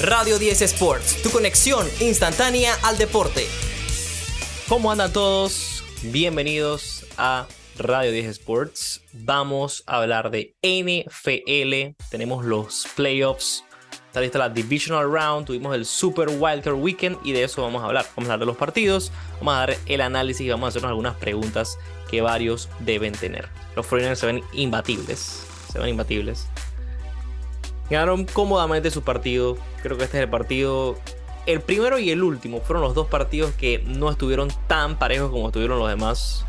Radio 0.00 0.38
10 0.38 0.62
Sports, 0.62 1.22
tu 1.24 1.30
conexión 1.30 1.84
instantánea 1.98 2.72
al 2.84 2.98
deporte. 2.98 3.48
¿Cómo 4.68 4.92
andan 4.92 5.12
todos? 5.12 5.82
Bienvenidos 6.02 7.04
a 7.16 7.48
Radio 7.76 8.12
10 8.12 8.26
Sports. 8.26 9.02
Vamos 9.12 9.82
a 9.88 9.96
hablar 9.96 10.30
de 10.30 10.54
NFL. 10.62 11.96
Tenemos 12.10 12.44
los 12.44 12.86
playoffs. 12.94 13.64
Está 14.06 14.20
lista 14.20 14.38
la 14.38 14.48
Divisional 14.48 15.10
Round. 15.10 15.48
Tuvimos 15.48 15.74
el 15.74 15.84
Super 15.84 16.28
Wildcard 16.28 16.76
Weekend 16.76 17.18
y 17.24 17.32
de 17.32 17.42
eso 17.42 17.62
vamos 17.62 17.82
a 17.82 17.86
hablar. 17.86 18.06
Vamos 18.14 18.30
a 18.30 18.34
hablar 18.34 18.38
de 18.38 18.46
los 18.46 18.56
partidos. 18.56 19.10
Vamos 19.40 19.54
a 19.54 19.58
dar 19.58 19.76
el 19.86 20.00
análisis 20.00 20.46
y 20.46 20.48
vamos 20.48 20.66
a 20.66 20.68
hacernos 20.68 20.90
algunas 20.90 21.16
preguntas 21.16 21.76
que 22.08 22.20
varios 22.20 22.68
deben 22.78 23.14
tener. 23.14 23.48
Los 23.74 23.84
49ers 23.88 24.14
se 24.14 24.26
ven 24.26 24.44
imbatibles. 24.52 25.42
Se 25.72 25.80
ven 25.80 25.88
imbatibles. 25.88 26.46
Ganaron 27.90 28.24
cómodamente 28.24 28.90
su 28.90 29.02
partido. 29.02 29.56
Creo 29.82 29.96
que 29.96 30.04
este 30.04 30.18
es 30.18 30.24
el 30.24 30.30
partido. 30.30 30.98
El 31.46 31.60
primero 31.60 31.98
y 31.98 32.10
el 32.10 32.22
último 32.22 32.60
fueron 32.60 32.82
los 32.82 32.94
dos 32.94 33.06
partidos 33.06 33.52
que 33.52 33.82
no 33.86 34.10
estuvieron 34.10 34.48
tan 34.66 34.98
parejos 34.98 35.30
como 35.30 35.46
estuvieron 35.46 35.78
los 35.78 35.88
demás. 35.88 36.44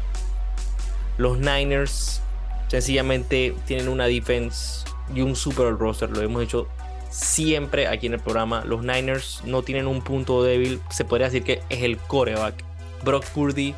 Los 1.17 1.37
Niners 1.37 2.21
sencillamente 2.67 3.55
tienen 3.65 3.87
una 3.87 4.07
defense 4.07 4.85
y 5.13 5.21
un 5.21 5.35
super 5.35 5.77
roster. 5.77 6.09
Lo 6.09 6.21
hemos 6.21 6.43
hecho 6.43 6.67
siempre 7.09 7.87
aquí 7.87 8.07
en 8.07 8.13
el 8.13 8.19
programa. 8.19 8.63
Los 8.65 8.83
Niners 8.83 9.41
no 9.45 9.63
tienen 9.63 9.87
un 9.87 10.01
punto 10.01 10.43
débil. 10.43 10.81
Se 10.89 11.05
podría 11.05 11.27
decir 11.27 11.43
que 11.43 11.61
es 11.69 11.83
el 11.83 11.97
coreback. 11.97 12.63
Brock 13.03 13.25
Purdy 13.27 13.73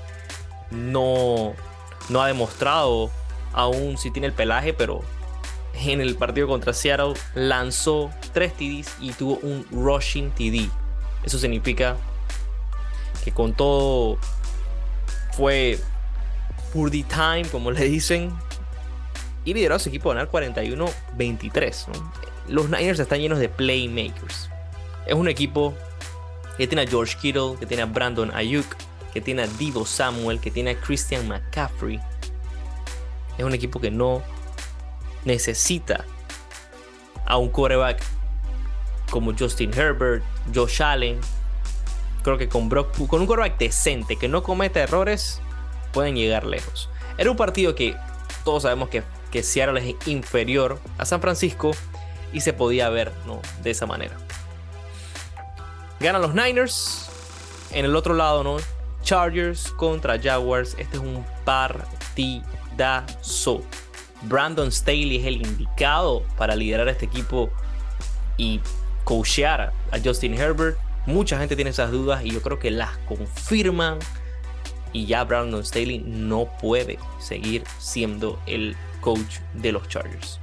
no, 0.71 1.53
no 2.09 2.21
ha 2.21 2.27
demostrado 2.27 3.11
aún 3.53 3.97
si 3.97 4.11
tiene 4.11 4.27
el 4.27 4.33
pelaje, 4.33 4.73
pero 4.73 5.01
en 5.73 6.01
el 6.01 6.15
partido 6.15 6.47
contra 6.47 6.73
Seattle 6.73 7.13
lanzó 7.33 8.11
3 8.33 8.53
TDs 8.53 8.95
y 8.99 9.11
tuvo 9.13 9.37
un 9.37 9.65
rushing 9.71 10.31
TD. 10.31 10.69
Eso 11.23 11.37
significa 11.37 11.97
que 13.23 13.31
con 13.31 13.53
todo 13.53 14.17
fue 15.33 15.79
Purdy 16.73 17.03
time, 17.03 17.43
como 17.51 17.71
le 17.71 17.85
dicen. 17.85 18.31
Y 19.43 19.53
lideró 19.53 19.75
a 19.75 19.79
su 19.79 19.89
equipo 19.89 20.11
a 20.11 20.13
ganar 20.13 20.31
41-23. 20.31 21.87
Los 22.47 22.69
Niners 22.69 22.99
están 22.99 23.19
llenos 23.19 23.39
de 23.39 23.49
playmakers. 23.49 24.49
Es 25.07 25.15
un 25.15 25.27
equipo 25.27 25.73
que 26.57 26.67
tiene 26.67 26.83
a 26.83 26.87
George 26.87 27.17
Kittle, 27.19 27.55
que 27.59 27.65
tiene 27.65 27.81
a 27.81 27.87
Brandon 27.87 28.31
Ayuk, 28.35 28.75
que 29.13 29.19
tiene 29.19 29.43
a 29.43 29.47
Divo 29.47 29.85
Samuel, 29.85 30.39
que 30.39 30.51
tiene 30.51 30.71
a 30.71 30.79
Christian 30.79 31.27
McCaffrey. 31.27 31.99
Es 33.37 33.43
un 33.43 33.53
equipo 33.53 33.81
que 33.81 33.89
no 33.89 34.21
necesita 35.25 36.05
a 37.25 37.37
un 37.37 37.49
quarterback 37.49 38.01
como 39.09 39.33
Justin 39.37 39.73
Herbert, 39.73 40.23
Josh 40.53 40.81
Allen. 40.81 41.19
Creo 42.23 42.37
que 42.37 42.47
con, 42.49 42.69
Brock, 42.69 42.99
un 42.99 43.07
quarterback 43.07 43.57
decente 43.57 44.15
que 44.15 44.27
no 44.27 44.43
cometa 44.43 44.79
errores, 44.79 45.41
pueden 45.91 46.15
llegar 46.15 46.45
lejos. 46.45 46.89
Era 47.17 47.29
un 47.31 47.37
partido 47.37 47.75
que 47.75 47.95
todos 48.43 48.63
sabemos 48.63 48.89
que, 48.89 49.03
que 49.31 49.43
Seattle 49.43 49.79
es 49.79 49.95
inferior 50.07 50.79
a 50.97 51.05
San 51.05 51.21
Francisco 51.21 51.71
y 52.33 52.41
se 52.41 52.53
podía 52.53 52.89
ver 52.89 53.11
¿no? 53.25 53.41
de 53.61 53.71
esa 53.71 53.85
manera. 53.85 54.17
Ganan 55.99 56.21
los 56.21 56.33
Niners. 56.33 57.07
En 57.71 57.85
el 57.85 57.95
otro 57.95 58.13
lado, 58.15 58.43
¿no? 58.43 58.57
Chargers 59.01 59.71
contra 59.71 60.19
Jaguars. 60.19 60.75
Este 60.77 60.97
es 60.97 61.03
un 61.03 61.25
partidazo. 61.45 62.43
Brandon 64.23 64.71
Staley 64.71 65.17
es 65.17 65.25
el 65.25 65.35
indicado 65.37 66.23
para 66.37 66.55
liderar 66.55 66.87
este 66.87 67.05
equipo 67.05 67.49
y 68.37 68.59
coachear 69.03 69.73
a 69.91 69.99
Justin 70.03 70.33
Herbert. 70.35 70.77
Mucha 71.05 71.37
gente 71.39 71.55
tiene 71.55 71.71
esas 71.71 71.91
dudas 71.91 72.23
y 72.23 72.31
yo 72.31 72.41
creo 72.41 72.59
que 72.59 72.71
las 72.71 72.97
confirman. 73.07 73.99
Y 74.93 75.05
ya 75.05 75.23
Brandon 75.23 75.65
Staley 75.65 75.99
no 75.99 76.49
puede 76.61 76.99
seguir 77.19 77.63
siendo 77.79 78.39
el 78.45 78.75
coach 78.99 79.39
de 79.53 79.71
los 79.71 79.87
Chargers. 79.87 80.39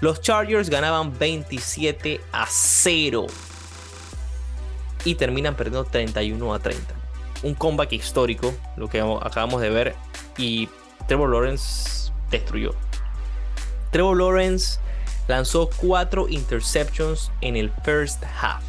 Los 0.00 0.20
Chargers 0.20 0.70
ganaban 0.70 1.18
27 1.18 2.20
a 2.32 2.46
0 2.48 3.26
y 5.04 5.14
terminan 5.14 5.56
perdiendo 5.56 5.84
31 5.84 6.54
a 6.54 6.58
30. 6.58 6.94
Un 7.42 7.54
comeback 7.54 7.92
histórico, 7.92 8.54
lo 8.76 8.88
que 8.88 9.00
acabamos 9.00 9.60
de 9.60 9.70
ver, 9.70 9.94
y 10.38 10.68
Trevor 11.06 11.30
Lawrence 11.30 12.12
destruyó. 12.30 12.74
Trevor 13.90 14.16
Lawrence 14.18 14.78
lanzó 15.28 15.70
4 15.76 16.28
interceptions 16.28 17.30
en 17.40 17.56
el 17.56 17.70
first 17.84 18.22
half. 18.40 18.62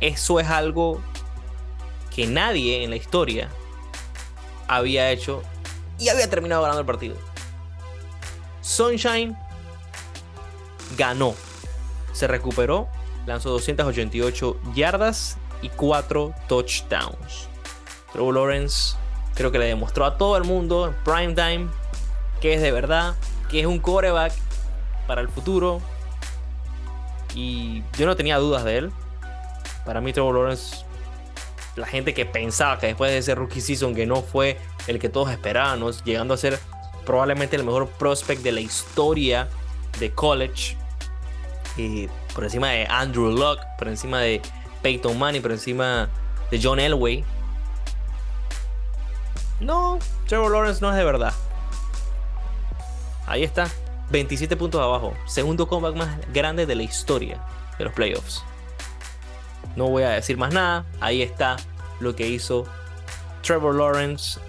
Eso 0.00 0.40
es 0.40 0.48
algo 0.48 1.00
que 2.14 2.26
nadie 2.26 2.84
en 2.84 2.90
la 2.90 2.96
historia 2.96 3.48
había 4.68 5.10
hecho 5.10 5.42
y 5.98 6.08
había 6.08 6.28
terminado 6.28 6.62
ganando 6.62 6.80
el 6.80 6.86
partido. 6.86 7.16
Sunshine 8.60 9.36
ganó, 10.96 11.34
se 12.12 12.26
recuperó, 12.26 12.88
lanzó 13.26 13.50
288 13.50 14.60
yardas 14.74 15.36
y 15.62 15.68
4 15.70 16.34
touchdowns. 16.48 17.48
Trevor 18.12 18.34
Lawrence 18.34 18.96
creo 19.34 19.50
que 19.50 19.58
le 19.58 19.66
demostró 19.66 20.04
a 20.04 20.16
todo 20.16 20.36
el 20.36 20.44
mundo 20.44 20.86
en 20.86 20.94
prime 21.04 21.34
time 21.34 21.68
que 22.40 22.54
es 22.54 22.62
de 22.62 22.70
verdad, 22.70 23.14
que 23.48 23.60
es 23.60 23.66
un 23.66 23.78
coreback 23.78 24.32
para 25.06 25.20
el 25.20 25.28
futuro. 25.28 25.80
Y 27.34 27.82
yo 27.98 28.06
no 28.06 28.16
tenía 28.16 28.38
dudas 28.38 28.64
de 28.64 28.78
él. 28.78 28.92
Para 29.84 30.00
mí 30.00 30.12
Trevor 30.12 30.34
Lawrence, 30.34 30.84
la 31.76 31.86
gente 31.86 32.14
que 32.14 32.26
pensaba 32.26 32.78
que 32.78 32.88
después 32.88 33.10
de 33.10 33.18
ese 33.18 33.34
rookie 33.34 33.60
season 33.60 33.94
que 33.94 34.06
no 34.06 34.22
fue 34.22 34.58
el 34.86 34.98
que 34.98 35.08
todos 35.08 35.30
esperábamos, 35.30 36.04
llegando 36.04 36.34
a 36.34 36.36
ser 36.36 36.58
probablemente 37.06 37.56
el 37.56 37.64
mejor 37.64 37.88
prospect 37.88 38.42
de 38.42 38.52
la 38.52 38.60
historia 38.60 39.48
de 39.98 40.10
college. 40.12 40.76
Y 41.76 42.08
por 42.34 42.44
encima 42.44 42.70
de 42.70 42.86
Andrew 42.86 43.30
Luck, 43.30 43.60
por 43.78 43.88
encima 43.88 44.20
de 44.20 44.42
Peyton 44.82 45.18
Manning, 45.18 45.40
por 45.40 45.52
encima 45.52 46.08
de 46.50 46.60
John 46.62 46.80
Elway. 46.80 47.24
No, 49.60 49.98
Trevor 50.26 50.52
Lawrence 50.52 50.80
no 50.80 50.90
es 50.90 50.96
de 50.96 51.04
verdad. 51.04 51.32
Ahí 53.28 53.44
está, 53.44 53.68
27 54.10 54.56
puntos 54.56 54.80
abajo. 54.80 55.14
Segundo 55.26 55.68
comeback 55.68 55.96
más 55.96 56.18
grande 56.32 56.64
de 56.64 56.74
la 56.74 56.82
historia 56.82 57.44
de 57.78 57.84
los 57.84 57.92
playoffs. 57.92 58.42
No 59.76 59.88
voy 59.88 60.02
a 60.02 60.10
decir 60.10 60.38
más 60.38 60.52
nada. 60.52 60.86
Ahí 60.98 61.20
está 61.20 61.56
lo 62.00 62.16
que 62.16 62.26
hizo 62.26 62.64
Trevor 63.42 63.74
Lawrence. 63.74 64.40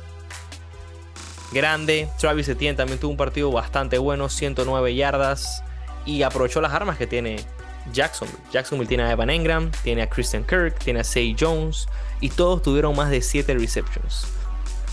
Grande. 1.52 2.10
Travis 2.18 2.48
Etienne 2.48 2.78
también 2.78 3.00
tuvo 3.00 3.12
un 3.12 3.18
partido 3.18 3.52
bastante 3.52 3.98
bueno, 3.98 4.30
109 4.30 4.96
yardas. 4.96 5.64
Y 6.06 6.24
aprovechó 6.24 6.62
las 6.62 6.74
armas 6.74 6.98
que 6.98 7.06
tiene 7.06 7.38
Jacksonville. 7.92 8.40
Jacksonville 8.52 8.88
tiene 8.88 9.04
a 9.04 9.12
Evan 9.12 9.30
Engram, 9.30 9.72
tiene 9.84 10.04
a 10.04 10.10
Christian 10.10 10.46
Kirk, 10.46 10.80
tiene 10.80 11.02
a 11.02 11.04
Say 11.04 11.36
Jones. 11.38 11.88
Y 12.22 12.30
todos 12.30 12.62
tuvieron 12.62 12.96
más 12.96 13.10
de 13.10 13.22
7 13.22 13.54
receptions. 13.56 14.26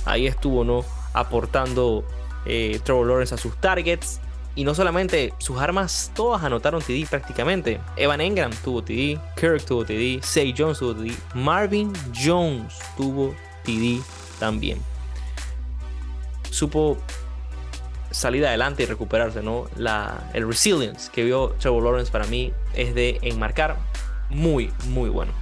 Ahí 0.05 0.27
estuvo, 0.27 0.65
¿no? 0.65 0.85
Aportando 1.13 2.05
eh, 2.47 2.81
Trevor 2.85 3.07
Lawrence 3.07 3.35
a 3.35 3.39
sus 3.39 3.57
targets. 3.61 4.21
Y 4.55 4.65
no 4.65 4.75
solamente 4.75 5.35
sus 5.37 5.59
armas, 5.59 6.11
todas 6.15 6.43
anotaron 6.43 6.81
TD 6.81 7.07
prácticamente. 7.09 7.79
Evan 7.97 8.23
Engram 8.23 8.51
tuvo 8.65 8.83
TD, 8.83 9.21
Kirk 9.39 9.63
tuvo 9.67 9.85
TD, 9.85 10.23
Say 10.23 10.55
Jones 10.57 10.79
tuvo 10.79 10.95
TD, 10.95 11.13
Marvin 11.35 11.93
Jones 12.15 12.75
tuvo 12.97 13.35
TD 13.65 14.03
también. 14.39 14.81
Supo 16.51 16.97
salir 18.11 18.47
adelante 18.47 18.85
y 18.85 18.87
recuperarse, 18.87 19.43
¿no? 19.43 19.67
La, 19.77 20.31
el 20.33 20.49
resilience 20.49 21.11
que 21.13 21.23
vio 21.23 21.51
Trevor 21.59 21.83
Lawrence 21.83 22.11
para 22.11 22.27
mí 22.27 22.55
es 22.73 22.95
de 22.95 23.19
enmarcar 23.21 23.77
muy, 24.31 24.73
muy 24.89 25.11
bueno. 25.11 25.33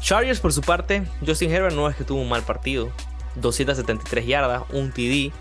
Chargers 0.00 0.40
por 0.40 0.52
su 0.52 0.60
parte, 0.60 1.04
Justin 1.24 1.52
Herbert 1.52 1.76
no 1.76 1.88
es 1.88 1.94
que 1.94 2.02
tuvo 2.02 2.20
un 2.20 2.28
mal 2.28 2.42
partido, 2.42 2.90
273 3.36 4.26
yardas, 4.26 4.62
un 4.70 4.90
TD. 4.90 5.32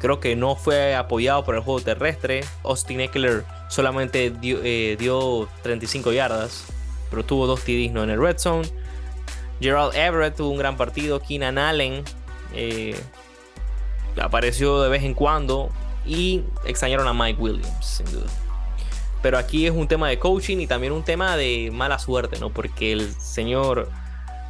Creo 0.00 0.18
que 0.18 0.34
no 0.34 0.56
fue 0.56 0.94
apoyado 0.94 1.44
por 1.44 1.54
el 1.54 1.60
juego 1.60 1.80
terrestre. 1.80 2.44
Austin 2.64 3.00
Eckler 3.00 3.44
solamente 3.68 4.30
dio, 4.30 5.48
35 5.62 6.10
eh, 6.10 6.14
yardas, 6.14 6.64
pero 7.10 7.24
tuvo 7.24 7.46
dos 7.46 7.62
TDs 7.62 7.92
¿no? 7.92 8.02
en 8.02 8.10
el 8.10 8.20
red 8.20 8.38
zone. 8.38 8.68
Gerald 9.60 9.94
Everett 9.94 10.36
tuvo 10.36 10.50
un 10.50 10.58
gran 10.58 10.76
partido. 10.76 11.20
Keenan 11.20 11.56
Allen 11.56 12.02
eh, 12.52 12.96
apareció 14.20 14.82
de 14.82 14.88
vez 14.88 15.04
en 15.04 15.14
cuando. 15.14 15.70
Y 16.04 16.42
extrañaron 16.64 17.06
a 17.06 17.14
Mike 17.14 17.40
Williams, 17.40 17.86
sin 17.86 18.06
duda. 18.10 18.26
Pero 19.22 19.38
aquí 19.38 19.66
es 19.66 19.72
un 19.72 19.86
tema 19.86 20.08
de 20.08 20.18
coaching 20.18 20.58
y 20.58 20.66
también 20.66 20.92
un 20.92 21.04
tema 21.04 21.36
de 21.36 21.70
mala 21.72 22.00
suerte, 22.00 22.40
¿no? 22.40 22.50
Porque 22.50 22.90
el 22.90 23.14
señor 23.20 23.88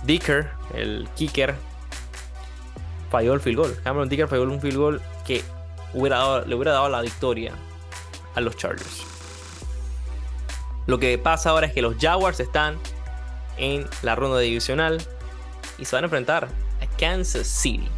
Dicker, 0.04 0.48
el 0.72 1.08
kicker, 1.14 1.54
falló 3.12 3.34
el 3.34 3.40
field 3.40 3.58
goal. 3.58 3.76
Cameron 3.84 4.08
Dicker 4.08 4.26
falló 4.26 4.44
un 4.44 4.60
field 4.60 4.78
goal 4.78 5.02
que 5.26 5.44
le 5.94 6.00
hubiera 6.00 6.72
dado 6.72 6.88
la 6.88 7.02
victoria 7.02 7.52
a 8.34 8.40
los 8.40 8.56
Chargers. 8.56 9.04
Lo 10.86 10.98
que 10.98 11.16
pasa 11.18 11.50
ahora 11.50 11.66
es 11.66 11.74
que 11.74 11.82
los 11.82 11.96
Jaguars 12.00 12.40
están 12.40 12.78
en 13.58 13.86
la 14.00 14.16
ronda 14.16 14.38
divisional 14.38 15.00
y 15.78 15.84
se 15.84 15.94
van 15.94 16.04
a 16.04 16.06
enfrentar 16.06 16.48
a 16.80 16.96
Kansas 16.96 17.46
City. 17.46 17.88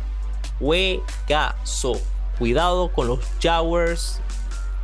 Huegazo. 0.58 2.00
Cuidado 2.38 2.90
con 2.90 3.06
los 3.06 3.20
Jaguars. 3.40 4.20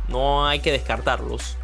No 0.07 0.47
hay 0.47 0.61
que 0.61 0.71
descartarlos. 0.71 1.57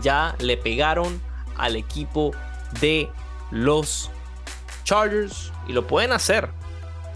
Ya 0.00 0.34
le 0.38 0.56
pegaron 0.56 1.20
al 1.58 1.76
equipo 1.76 2.32
de 2.80 3.10
los 3.50 4.10
Chargers 4.84 5.52
y 5.68 5.74
lo 5.74 5.86
pueden 5.86 6.12
hacer. 6.12 6.48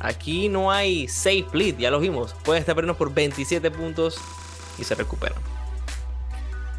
Aquí 0.00 0.48
no 0.48 0.70
hay 0.70 1.08
safe 1.08 1.46
lead, 1.52 1.76
ya 1.78 1.90
lo 1.90 2.00
vimos. 2.00 2.34
Pueden 2.44 2.60
estar 2.60 2.74
perdiendo 2.74 2.96
por 2.96 3.12
27 3.12 3.70
puntos 3.70 4.18
y 4.78 4.84
se 4.84 4.94
recuperan. 4.94 5.38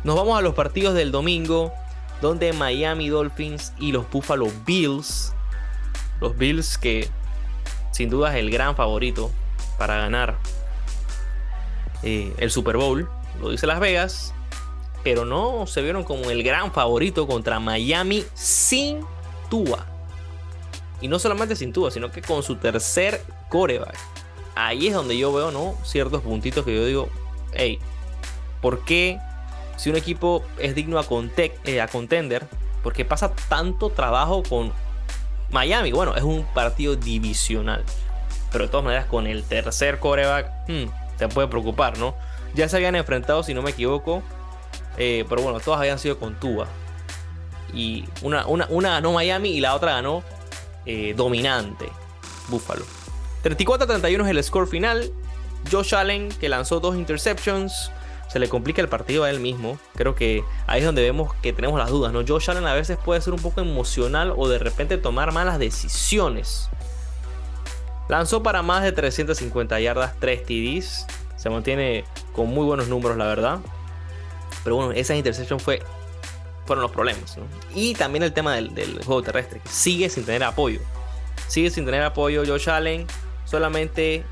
Nos 0.04 0.16
vamos 0.16 0.38
a 0.38 0.42
los 0.42 0.54
partidos 0.54 0.94
del 0.94 1.12
domingo, 1.12 1.74
donde 2.21 2.54
Miami 2.54 3.10
Dolphins 3.10 3.74
y 3.77 3.92
los 3.92 4.10
Buffalo 4.10 4.48
Bills, 4.66 5.33
los 6.21 6.38
Bills 6.38 6.77
que 6.77 7.10
sin 7.92 8.10
duda 8.10 8.31
es 8.31 8.38
el 8.38 8.50
gran 8.50 8.75
favorito 8.75 9.30
para 9.77 9.98
ganar 9.98 10.38
eh, 12.04 12.33
el 12.38 12.50
Super 12.50 12.77
Bowl, 12.77 13.10
lo 13.42 13.50
dice 13.50 13.68
Las 13.68 13.81
Vegas, 13.81 14.33
pero 15.04 15.25
no 15.25 15.68
se 15.68 15.81
vieron 15.81 16.04
como 16.04 16.30
el 16.30 16.44
gran 16.44 16.71
favorito 16.71 17.27
contra 17.27 17.60
Miami 17.60 18.24
sin 18.33 19.01
Tua. 19.50 19.86
Y 21.01 21.07
no 21.07 21.19
solamente 21.19 21.56
sin 21.56 21.74
Tua, 21.74 21.92
sino 21.92 22.12
que 22.12 22.22
con 22.22 22.44
su 22.44 22.56
tercer 22.56 23.24
coreback. 23.50 23.98
Ahí 24.56 24.88
es 24.88 24.94
donde 24.94 25.18
yo 25.18 25.31
veo, 25.31 25.51
¿no? 25.51 25.75
Ciertos 25.84 26.22
puntitos 26.22 26.66
que 26.66 26.75
yo 26.75 26.86
digo, 26.86 27.10
hey, 27.54 27.80
¿por 28.62 28.84
qué 28.84 29.19
si 29.78 29.90
un 29.90 29.96
equipo 29.96 30.44
es 30.57 30.75
digno 30.75 31.00
a, 31.00 31.06
eh, 31.63 31.80
a 31.81 31.88
contender, 31.88 32.46
por 32.84 32.94
qué 32.94 33.06
pasa 33.06 33.34
tanto 33.48 33.90
trabajo 33.90 34.44
con 34.44 34.74
Miami? 35.51 35.92
Bueno, 35.94 36.16
es 36.16 36.24
un 36.24 36.44
partido 36.54 36.96
divisional. 36.96 37.84
Pero 38.52 38.66
de 38.66 38.69
todas 38.69 38.84
maneras, 38.84 39.06
con 39.06 39.28
el 39.28 39.44
tercer 39.44 40.00
coreback, 40.00 40.52
hmm, 40.68 41.18
te 41.18 41.28
puede 41.30 41.48
preocupar, 41.48 41.98
¿no? 41.98 42.16
Ya 42.56 42.68
se 42.68 42.75
habían 42.75 42.95
enfrentado, 42.95 43.44
si 43.44 43.54
no 43.54 43.62
me 43.62 43.72
equivoco. 43.72 44.24
Eh, 44.98 45.24
pero 45.30 45.42
bueno, 45.42 45.60
todas 45.62 45.80
habían 45.80 46.00
sido 46.00 46.19
con 46.19 46.38
Tua. 46.40 46.68
Y 47.74 48.06
una, 48.22 48.45
una, 48.48 48.68
una 48.69 48.90
ganó 48.90 49.13
Miami 49.13 49.50
y 49.50 49.62
la 49.62 49.75
otra 49.75 49.94
ganó 49.94 50.24
eh, 50.86 51.14
dominante, 51.16 51.90
Buffalo. 52.48 52.86
34-31 53.44 54.24
es 54.24 54.30
el 54.30 54.44
score 54.44 54.68
final. 54.68 55.12
Josh 55.72 55.96
Allen, 55.96 56.30
que 56.30 56.50
lanzó 56.50 56.80
dos 56.80 56.96
interceptions, 56.96 57.92
se 58.30 58.40
le 58.40 58.48
complica 58.48 58.81
el 58.81 58.90
partido 58.90 59.24
a 59.24 59.30
él 59.30 59.40
mismo. 59.40 59.80
Creo 59.96 60.16
que 60.16 60.44
ahí 60.68 60.80
es 60.80 60.86
donde 60.86 61.02
vemos 61.02 61.34
que 61.42 61.54
tenemos 61.54 61.80
las 61.80 61.90
dudas, 61.90 62.14
¿no? 62.14 62.22
Josh 62.26 62.50
Allen 62.50 62.68
a 62.68 62.74
veces 62.74 62.98
puede 62.98 63.22
ser 63.22 63.34
un 63.34 63.42
poco 63.42 63.62
emocional 63.62 64.34
o 64.36 64.48
de 64.48 64.60
repente 64.60 64.98
tomar 64.98 65.31
malas 65.31 65.60
decisiones. 65.60 66.70
Lanzó 68.08 68.42
para 68.42 68.62
más 68.62 68.84
de 68.84 68.92
350 68.92 69.80
yardas, 69.80 70.14
3 70.20 70.44
TDs. 70.44 71.08
Se 71.36 71.50
mantiene 71.50 72.06
con 72.34 72.48
muy 72.48 72.66
buenos 72.66 72.88
números, 72.88 73.18
la 73.18 73.26
verdad. 73.26 73.60
Pero 74.64 74.76
bueno, 74.76 74.92
esa 74.92 75.16
intercepción 75.16 75.60
fue 75.60 75.81
fueron 76.69 76.83
los 76.83 76.92
problemas. 76.92 77.36
Y 77.74 77.95
también 77.95 78.21
el 78.21 78.31
tema 78.31 78.54
del, 78.54 78.69
juego 79.04 79.24
terrestre, 79.24 79.60
que 79.60 79.69
sigue 79.69 80.07
sin 80.07 80.24
tener 80.24 80.44
apoyo. 80.44 80.80
Sigue 81.48 81.71
sin 81.71 81.83
tener 81.83 82.04
apoyo 82.04 82.44
Josh 82.45 82.69
Allen. 82.69 83.07
Solamente... 83.45 84.24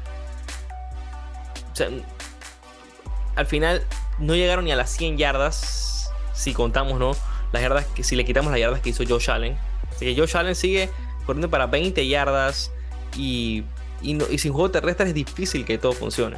al 3.35 3.45
final 3.47 3.83
no 4.19 4.35
llegaron 4.35 4.65
ni 4.65 4.71
a 4.71 4.75
las 4.75 4.91
100 4.91 5.17
yardas. 5.17 6.11
Si 6.33 6.53
contamos, 6.53 6.99
¿no? 6.99 7.15
Las 7.51 7.63
yardas 7.63 7.85
que 7.87 8.03
si 8.03 8.15
le 8.15 8.23
quitamos 8.23 8.51
las 8.51 8.59
yardas 8.59 8.81
que 8.81 8.91
hizo 8.91 9.03
Josh 9.03 9.31
Allen. 9.31 9.57
Así 9.89 10.05
que 10.05 10.15
Josh 10.15 10.37
Allen 10.37 10.53
sigue 10.53 10.91
corriendo 11.25 11.49
para 11.49 11.65
20 11.65 12.07
yardas. 12.07 12.71
Y, 13.15 13.63
sin 14.03 14.53
juego 14.53 14.69
terrestre 14.69 15.07
es 15.07 15.15
difícil 15.15 15.65
que 15.65 15.79
todo 15.79 15.93
funcione. 15.93 16.37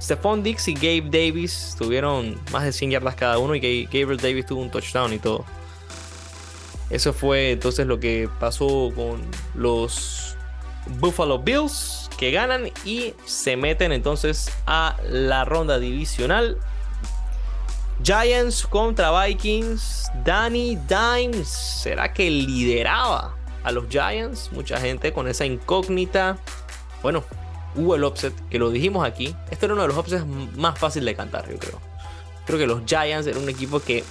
Stephon 0.00 0.42
Dix 0.42 0.66
y 0.68 0.74
Gabe 0.74 1.02
Davis 1.10 1.74
tuvieron 1.78 2.40
más 2.52 2.64
de 2.64 2.72
100 2.72 2.92
yardas 2.92 3.14
cada 3.14 3.38
uno 3.38 3.54
y 3.54 3.84
Gabriel 3.84 4.16
Davis 4.16 4.46
tuvo 4.46 4.62
un 4.62 4.70
touchdown 4.70 5.12
y 5.12 5.18
todo. 5.18 5.44
Eso 6.88 7.12
fue 7.12 7.52
entonces 7.52 7.86
lo 7.86 8.00
que 8.00 8.28
pasó 8.40 8.90
con 8.96 9.20
los 9.54 10.36
Buffalo 10.98 11.38
Bills 11.38 12.10
que 12.18 12.30
ganan 12.30 12.70
y 12.84 13.14
se 13.24 13.56
meten 13.56 13.92
entonces 13.92 14.50
a 14.66 14.96
la 15.08 15.44
ronda 15.44 15.78
divisional. 15.78 16.58
Giants 18.02 18.66
contra 18.66 19.10
Vikings. 19.24 20.10
Danny 20.24 20.76
Dimes, 20.88 21.48
¿será 21.48 22.12
que 22.12 22.30
lideraba 22.30 23.36
a 23.62 23.70
los 23.70 23.88
Giants? 23.88 24.50
Mucha 24.52 24.80
gente 24.80 25.12
con 25.12 25.28
esa 25.28 25.44
incógnita. 25.44 26.38
Bueno, 27.02 27.24
hubo 27.74 27.94
el 27.94 28.04
offset, 28.04 28.34
que 28.48 28.58
lo 28.58 28.70
dijimos 28.70 29.06
aquí. 29.06 29.34
Este 29.50 29.66
era 29.66 29.74
uno 29.74 29.82
de 29.82 29.88
los 29.88 29.96
offsets 29.96 30.26
más 30.56 30.78
fáciles 30.78 31.06
de 31.06 31.16
cantar, 31.16 31.50
yo 31.50 31.58
creo. 31.58 31.80
Creo 32.46 32.58
que 32.58 32.66
los 32.66 32.82
Giants 32.84 33.26
era 33.26 33.38
un 33.38 33.48
equipo 33.48 33.80
que 33.80 34.04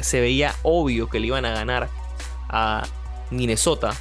se 0.00 0.20
veía 0.20 0.54
obvio 0.62 1.08
que 1.08 1.20
le 1.20 1.28
iban 1.28 1.44
a 1.44 1.50
ganar 1.52 1.88
a 2.48 2.84
Minnesota. 3.30 3.94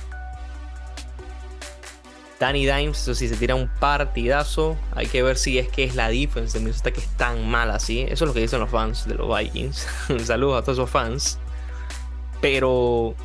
Danny 2.40 2.66
Dimes, 2.66 3.02
eso 3.02 3.16
sí, 3.16 3.30
se 3.30 3.38
tira 3.38 3.56
un 3.56 3.70
partidazo. 3.80 4.78
Hay 4.96 5.08
que 5.08 5.24
ver 5.24 5.38
si 5.38 5.60
es 5.60 5.70
que 5.70 5.84
es 5.84 5.96
la 5.96 6.10
defensa 6.10 6.58
de 6.58 6.66
Minnesota 6.66 6.92
que 6.92 7.00
es 7.00 7.08
tan 7.16 7.48
mala 7.50 7.76
así. 7.76 8.02
Eso 8.02 8.26
es 8.26 8.28
lo 8.28 8.34
que 8.34 8.42
dicen 8.42 8.60
los 8.60 8.70
fans 8.70 9.08
de 9.08 9.16
los 9.16 9.34
Vikings. 9.34 9.88
Saludos 10.26 10.60
a 10.60 10.62
todos 10.64 10.78
esos 10.78 10.90
fans. 10.90 11.40
Pero 12.42 13.16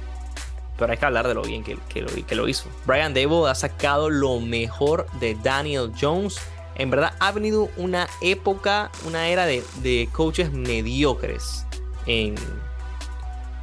pero 0.78 0.92
hay 0.92 0.98
que 0.98 1.04
hablar 1.04 1.26
de 1.26 1.34
lo 1.34 1.42
bien 1.42 1.64
que, 1.64 1.76
lo, 2.00 2.48
hizo. 2.48 2.68
Brian 2.86 3.12
Dable 3.12 3.50
ha 3.50 3.54
sacado 3.54 4.08
lo 4.08 4.38
mejor 4.38 5.06
de 5.18 5.34
Daniel 5.34 5.92
Jones. 6.00 6.38
En 6.76 6.90
verdad 6.90 7.14
ha 7.18 7.32
venido 7.32 7.68
una 7.76 8.08
época, 8.20 8.90
una 9.04 9.28
era 9.28 9.44
de, 9.44 10.08
coaches 10.12 10.52
mediocres 10.52 11.66
en, 12.06 12.36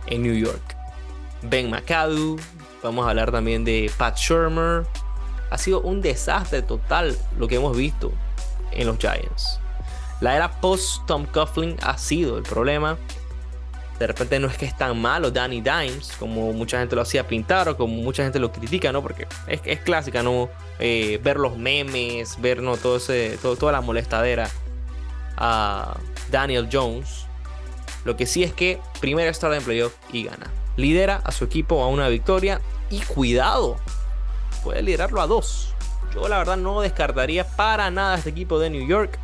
en 0.07 0.21
New 0.21 0.35
York. 0.35 0.75
Ben 1.41 1.69
McAdoo, 1.69 2.35
vamos 2.83 3.05
a 3.07 3.11
hablar 3.11 3.31
también 3.31 3.63
de 3.63 3.89
Pat 3.97 4.17
Shermer. 4.17 4.85
Ha 5.51 5.57
sido 5.57 5.79
un 5.81 6.01
desastre 6.01 6.61
total 6.63 7.17
lo 7.39 7.47
que 7.47 7.55
hemos 7.55 7.77
visto 7.77 8.11
en 8.71 8.87
los 8.87 8.97
Giants. 8.97 9.61
La 10.19 10.35
era 10.35 10.51
post 10.59 11.05
Tom 11.05 11.25
Coughlin 11.25 11.77
ha 11.81 11.97
sido 11.97 12.37
el 12.37 12.43
problema 12.43 12.97
de 13.99 14.07
repente 14.07 14.39
no 14.39 14.47
es 14.47 14.57
que 14.57 14.65
es 14.65 14.75
tan 14.75 14.99
malo 14.99 15.31
Danny 15.31 15.61
Dimes 15.61 16.13
como 16.19 16.51
mucha 16.51 16.79
gente 16.79 16.95
lo 16.95 17.01
hacía 17.01 17.27
pintar 17.27 17.69
o 17.69 17.77
como 17.77 17.95
mucha 17.95 18.23
gente 18.23 18.39
lo 18.39 18.51
critica, 18.51 18.91
¿no? 18.91 19.01
Porque 19.01 19.27
es, 19.47 19.61
es 19.63 19.79
clásica, 19.79 20.21
¿no? 20.21 20.49
Eh, 20.79 21.19
ver 21.23 21.37
los 21.37 21.57
memes, 21.57 22.39
ver 22.41 22.61
¿no? 22.61 22.75
Todo 22.77 22.97
ese, 22.97 23.37
toda 23.41 23.71
la 23.71 23.81
molestadera 23.81 24.49
a 25.37 25.97
Daniel 26.29 26.67
Jones. 26.71 27.25
Lo 28.03 28.17
que 28.17 28.25
sí 28.25 28.43
es 28.43 28.53
que 28.53 28.79
primero 28.99 29.31
está 29.31 29.55
en 29.55 29.63
playoff 29.63 29.93
y 30.11 30.25
gana. 30.25 30.51
Lidera 30.75 31.21
a 31.23 31.31
su 31.31 31.45
equipo 31.45 31.81
a 31.81 31.87
una 31.87 32.09
victoria 32.09 32.61
y 32.89 32.99
cuidado, 33.01 33.77
puede 34.63 34.81
liderarlo 34.81 35.21
a 35.21 35.27
dos. 35.27 35.73
Yo 36.13 36.27
la 36.27 36.37
verdad 36.37 36.57
no 36.57 36.81
descartaría 36.81 37.45
para 37.45 37.89
nada 37.91 38.17
este 38.17 38.29
equipo 38.29 38.59
de 38.59 38.69
New 38.69 38.87
York. 38.87 39.17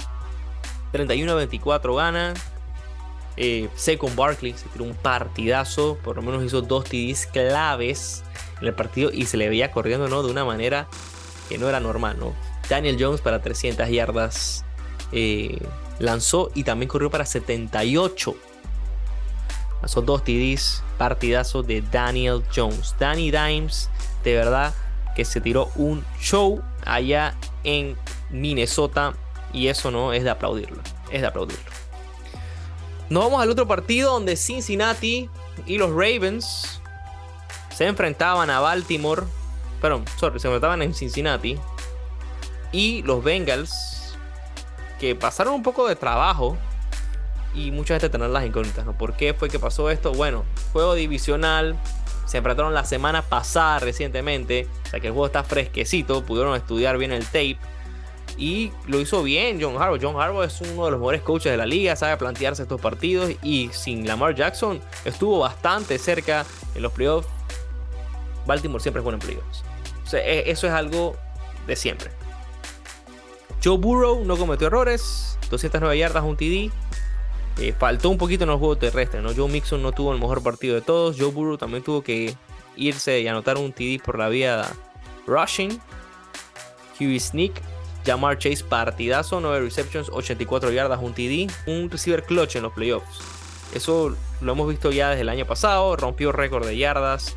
31-24 0.93 1.95
gana. 1.95 2.33
Eh, 3.37 3.69
con 3.97 4.15
Barkley 4.15 4.53
se 4.53 4.67
tiró 4.69 4.85
un 4.85 4.93
partidazo, 4.93 5.97
por 6.03 6.17
lo 6.17 6.21
menos 6.21 6.43
hizo 6.43 6.61
dos 6.61 6.85
TDs 6.85 7.27
claves 7.27 8.23
en 8.59 8.67
el 8.67 8.73
partido 8.73 9.09
y 9.11 9.25
se 9.25 9.37
le 9.37 9.49
veía 9.49 9.71
corriendo 9.71 10.07
¿no? 10.07 10.21
de 10.23 10.31
una 10.31 10.45
manera 10.45 10.87
que 11.49 11.57
no 11.57 11.69
era 11.69 11.79
normal. 11.79 12.17
¿no? 12.19 12.33
Daniel 12.69 12.97
Jones 12.99 13.21
para 13.21 13.41
300 13.41 13.89
yardas 13.89 14.65
eh, 15.11 15.59
lanzó 15.99 16.51
y 16.53 16.63
también 16.63 16.89
corrió 16.89 17.09
para 17.09 17.25
78. 17.25 18.35
Lanzó 19.81 20.01
dos 20.01 20.23
TDs, 20.23 20.83
partidazo 20.97 21.63
de 21.63 21.81
Daniel 21.81 22.43
Jones. 22.55 22.95
Danny 22.99 23.31
Dimes, 23.31 23.89
de 24.23 24.35
verdad 24.35 24.73
que 25.15 25.25
se 25.25 25.41
tiró 25.41 25.69
un 25.75 26.05
show 26.19 26.61
allá 26.85 27.35
en 27.63 27.97
Minnesota 28.29 29.13
y 29.53 29.67
eso 29.67 29.91
no 29.91 30.13
es 30.13 30.23
de 30.23 30.29
aplaudirlo, 30.29 30.81
es 31.11 31.21
de 31.21 31.27
aplaudirlo. 31.27 31.71
Nos 33.11 33.25
vamos 33.25 33.41
al 33.41 33.49
otro 33.49 33.67
partido 33.67 34.13
donde 34.13 34.37
Cincinnati 34.37 35.29
y 35.65 35.77
los 35.77 35.89
Ravens 35.89 36.79
se 37.75 37.85
enfrentaban 37.85 38.49
a 38.49 38.61
Baltimore. 38.61 39.23
Perdón, 39.81 40.05
sorry, 40.17 40.39
se 40.39 40.47
enfrentaban 40.47 40.81
en 40.81 40.93
Cincinnati. 40.93 41.59
Y 42.71 43.01
los 43.03 43.21
Bengals, 43.21 44.15
que 44.97 45.13
pasaron 45.13 45.55
un 45.55 45.61
poco 45.61 45.89
de 45.89 45.97
trabajo. 45.97 46.57
Y 47.53 47.71
mucha 47.71 47.95
gente 47.95 48.07
tener 48.07 48.29
las 48.29 48.45
incógnitas, 48.45 48.85
¿no? 48.85 48.97
¿Por 48.97 49.17
qué 49.17 49.33
fue 49.33 49.49
que 49.49 49.59
pasó 49.59 49.89
esto? 49.89 50.13
Bueno, 50.13 50.45
juego 50.71 50.93
divisional. 50.93 51.77
Se 52.25 52.37
enfrentaron 52.37 52.73
la 52.73 52.85
semana 52.85 53.23
pasada 53.23 53.79
recientemente. 53.79 54.69
O 54.85 54.89
sea 54.89 55.01
que 55.01 55.07
el 55.07 55.13
juego 55.13 55.25
está 55.25 55.43
fresquecito. 55.43 56.23
Pudieron 56.23 56.55
estudiar 56.55 56.97
bien 56.97 57.11
el 57.11 57.25
tape. 57.25 57.57
Y 58.37 58.71
lo 58.87 58.99
hizo 58.99 59.23
bien 59.23 59.59
John 59.61 59.75
Harbaugh. 59.81 59.99
John 60.01 60.19
Harbaugh 60.19 60.43
es 60.43 60.59
uno 60.61 60.85
de 60.85 60.91
los 60.91 60.99
mejores 60.99 61.21
coaches 61.21 61.51
de 61.51 61.57
la 61.57 61.65
liga, 61.65 61.95
sabe 61.95 62.17
plantearse 62.17 62.63
estos 62.63 62.81
partidos 62.81 63.31
y 63.43 63.69
sin 63.73 64.07
Lamar 64.07 64.35
Jackson 64.35 64.81
estuvo 65.05 65.39
bastante 65.39 65.97
cerca 65.97 66.45
en 66.75 66.81
los 66.81 66.91
playoffs. 66.91 67.27
Baltimore 68.45 68.81
siempre 68.81 68.99
es 68.99 69.03
bueno 69.03 69.19
en 69.21 69.27
playoffs. 69.27 69.63
E, 70.13 70.43
eso 70.47 70.67
es 70.67 70.73
algo 70.73 71.15
de 71.67 71.75
siempre. 71.75 72.11
Joe 73.63 73.77
Burrow 73.77 74.25
no 74.25 74.37
cometió 74.37 74.67
errores, 74.67 75.37
209 75.49 75.97
yardas, 75.97 76.23
un 76.23 76.35
TD. 76.35 76.71
Eh, 77.59 77.73
faltó 77.77 78.09
un 78.09 78.17
poquito 78.17 78.45
en 78.45 78.49
los 78.49 78.59
juegos 78.59 78.79
terrestres, 78.79 79.21
¿no? 79.21 79.33
Joe 79.35 79.49
Mixon 79.49 79.83
no 79.83 79.91
tuvo 79.91 80.13
el 80.13 80.19
mejor 80.19 80.41
partido 80.41 80.73
de 80.73 80.81
todos. 80.81 81.17
Joe 81.19 81.31
Burrow 81.31 81.57
también 81.57 81.83
tuvo 81.83 82.01
que 82.01 82.35
irse 82.75 83.19
y 83.19 83.27
anotar 83.27 83.57
un 83.57 83.71
TD 83.71 84.01
por 84.03 84.17
la 84.17 84.29
vía 84.29 84.67
rushing. 85.27 85.79
Huey 86.99 87.19
Sneak 87.19 87.61
Jamar 88.05 88.37
Chase, 88.37 88.63
partidazo, 88.63 89.39
9 89.39 89.61
receptions, 89.61 90.09
84 90.09 90.71
yardas, 90.71 90.99
un 91.01 91.13
TD, 91.13 91.51
un 91.67 91.89
receiver 91.89 92.23
clutch 92.23 92.55
en 92.55 92.63
los 92.63 92.73
playoffs. 92.73 93.19
Eso 93.73 94.15
lo 94.41 94.51
hemos 94.51 94.67
visto 94.67 94.91
ya 94.91 95.09
desde 95.09 95.21
el 95.21 95.29
año 95.29 95.45
pasado, 95.45 95.95
rompió 95.95 96.31
récord 96.31 96.65
de 96.65 96.77
yardas 96.77 97.35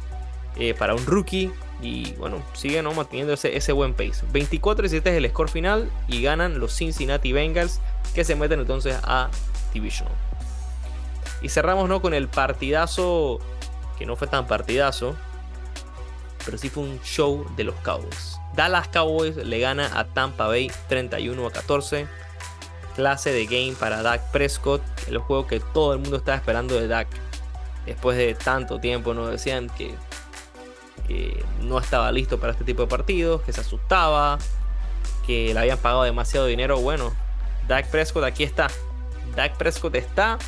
eh, 0.57 0.75
para 0.75 0.95
un 0.95 1.05
rookie 1.07 1.53
y 1.81 2.13
bueno, 2.15 2.43
sigue 2.55 2.83
¿no? 2.83 2.93
manteniendo 2.93 3.35
ese, 3.35 3.73
buen 3.73 3.95
pace. 3.95 4.25
24 4.33 4.89
7 4.89 5.11
es 5.11 5.17
el 5.17 5.29
score 5.31 5.51
final 5.51 5.91
y 6.09 6.23
ganan 6.23 6.59
los 6.59 6.75
Cincinnati 6.75 7.33
Bengals 7.33 7.81
que 8.15 8.25
se 8.25 8.35
meten 8.37 8.61
entonces 8.61 8.97
a 9.03 9.31
Divisional. 9.73 10.15
Y 11.43 11.49
cerramos 11.49 11.89
¿no? 11.89 12.01
con 12.01 12.15
el 12.15 12.29
partidazo, 12.29 13.39
que 13.99 14.07
no 14.07 14.17
fue 14.17 14.29
tan 14.29 14.47
partidazo, 14.47 15.17
pero 16.45 16.59
sí 16.59 16.69
fue 16.69 16.83
un 16.85 17.01
show 17.03 17.47
de 17.57 17.65
los 17.65 17.75
Cowboys. 17.77 18.39
Dallas 18.55 18.89
Cowboys 18.89 19.37
le 19.37 19.59
gana 19.59 19.91
a 19.99 20.05
Tampa 20.05 20.47
Bay 20.47 20.71
31 20.89 21.47
a 21.47 21.51
14. 21.51 22.07
Clase 22.95 23.33
de 23.33 23.47
game 23.47 23.75
para 23.79 24.03
Dak 24.03 24.31
Prescott, 24.31 24.83
el 25.09 25.19
juego 25.19 25.47
que 25.47 25.59
todo 25.59 25.95
el 25.95 25.99
mundo 25.99 26.19
estaba 26.19 26.37
esperando 26.37 26.79
de 26.81 26.87
Dak. 26.87 27.09
Después 27.87 28.17
de 28.17 28.35
tanto 28.35 28.79
tiempo 28.79 29.15
nos 29.15 29.31
decían 29.31 29.69
que, 29.77 29.95
que 31.09 31.45
no 31.61 31.79
estaba 31.79 32.13
listo 32.13 32.39
para 32.39 32.53
este 32.53 32.65
tipo 32.65 32.83
de 32.83 32.89
partidos, 32.89 33.43
que 33.43 33.53
se 33.53 33.63
asustaba, 33.63 34.39
que 35.27 35.53
le 35.53 35.59
habían 35.59 35.79
pagado 35.79 36.05
demasiado 36.05 36.47
dinero. 36.47 36.79
Bueno, 36.79 37.13
Dak 37.67 37.91
Prescott 37.91 38.25
aquí 38.25 38.45
está. 38.45 38.69
Dak 39.35 39.57
Prescott 39.57 39.97
está 39.97 40.39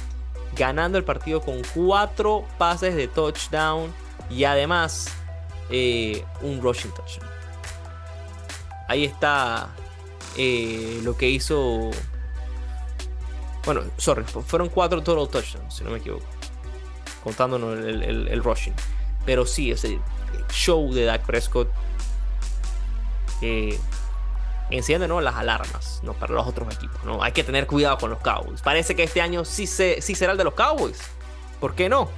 ganando 0.57 0.99
el 0.99 1.05
partido 1.05 1.41
con 1.41 1.63
cuatro 1.75 2.45
pases 2.59 2.95
de 2.95 3.09
touchdown 3.09 3.93
y 4.31 4.45
además 4.45 5.13
eh, 5.71 6.25
un 6.43 6.61
rushing 6.61 6.93
touchdown 6.93 7.37
ahí 8.89 9.05
está 9.05 9.69
eh, 10.37 11.01
lo 11.03 11.17
que 11.17 11.29
hizo. 11.29 11.91
Bueno, 13.65 13.83
sorry, 13.97 14.25
fueron 14.25 14.69
cuatro 14.69 15.03
total 15.03 15.29
touchdowns, 15.29 15.75
si 15.75 15.85
no 15.85 15.91
me 15.91 15.99
equivoco. 15.99 16.25
Contándonos 17.25 17.79
el, 17.79 18.43
rushing. 18.45 18.75
Pero 19.25 19.45
sí, 19.45 19.73
ese 19.73 19.99
show 20.53 20.93
de 20.95 21.05
Dak 21.05 21.27
Prescott 21.27 21.69
eh, 23.43 23.77
enciende 24.71 25.09
¿no? 25.09 25.21
las 25.21 25.35
alarmas 25.35 26.01
¿no? 26.05 26.13
para 26.13 26.35
los 26.35 26.47
otros 26.47 26.73
equipos. 26.73 27.03
¿no? 27.05 27.21
Hay 27.25 27.33
que 27.33 27.43
tener 27.43 27.67
cuidado 27.67 27.99
con 27.99 28.11
los 28.11 28.21
Cowboys. 28.21 28.63
Parece 28.63 28.95
que 28.95 29.03
este 29.03 29.21
año 29.21 29.45
sí, 29.45 29.67
se, 29.67 30.01
sí 30.01 30.15
será 30.15 30.31
el 30.31 30.39
de 30.39 30.45
los 30.45 30.55
Cowboys. 30.55 31.01
¿Por 31.59 31.75
qué 31.75 31.89
no? 31.89 32.09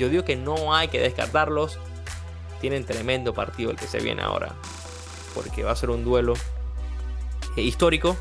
Yo 0.00 0.08
digo 0.08 0.24
que 0.24 0.34
no 0.34 0.74
hay 0.74 0.88
que 0.88 0.98
descartarlos. 0.98 1.78
Tienen 2.60 2.84
tremendo 2.84 3.34
partido 3.34 3.70
el 3.70 3.76
que 3.76 3.86
se 3.86 4.00
viene 4.00 4.22
ahora 4.22 4.54
porque 5.36 5.62
va 5.62 5.72
a 5.72 5.76
ser 5.76 5.90
un 5.90 6.02
duelo 6.02 6.32
eh, 7.56 7.62
histórico. 7.62 8.16